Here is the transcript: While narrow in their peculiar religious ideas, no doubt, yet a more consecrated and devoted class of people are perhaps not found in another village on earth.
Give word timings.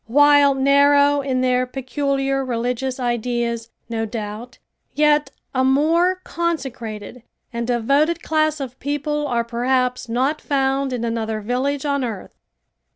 While 0.07 0.55
narrow 0.55 1.21
in 1.21 1.41
their 1.41 1.67
peculiar 1.67 2.43
religious 2.43 2.99
ideas, 2.99 3.69
no 3.87 4.07
doubt, 4.07 4.57
yet 4.95 5.29
a 5.53 5.63
more 5.63 6.21
consecrated 6.23 7.21
and 7.53 7.67
devoted 7.67 8.23
class 8.23 8.59
of 8.59 8.79
people 8.79 9.27
are 9.27 9.43
perhaps 9.43 10.09
not 10.09 10.41
found 10.41 10.91
in 10.91 11.03
another 11.05 11.39
village 11.39 11.85
on 11.85 12.03
earth. 12.03 12.31